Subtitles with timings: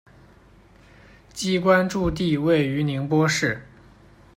[1.31, 3.67] 机关驻地位于宁波市。